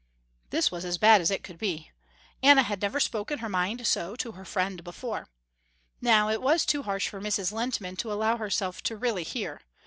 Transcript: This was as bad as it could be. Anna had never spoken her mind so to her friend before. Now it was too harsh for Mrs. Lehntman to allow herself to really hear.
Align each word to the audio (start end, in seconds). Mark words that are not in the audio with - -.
This 0.49 0.71
was 0.71 0.83
as 0.83 0.97
bad 0.97 1.21
as 1.21 1.29
it 1.29 1.43
could 1.43 1.59
be. 1.59 1.91
Anna 2.41 2.63
had 2.63 2.81
never 2.81 2.99
spoken 2.99 3.37
her 3.37 3.47
mind 3.47 3.85
so 3.85 4.15
to 4.15 4.31
her 4.31 4.45
friend 4.45 4.83
before. 4.83 5.27
Now 6.01 6.27
it 6.29 6.41
was 6.41 6.65
too 6.65 6.81
harsh 6.81 7.07
for 7.07 7.21
Mrs. 7.21 7.51
Lehntman 7.53 7.97
to 7.99 8.11
allow 8.11 8.37
herself 8.37 8.81
to 8.85 8.97
really 8.97 9.21
hear. 9.23 9.61